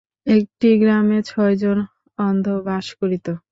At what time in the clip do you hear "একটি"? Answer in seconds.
0.27-0.69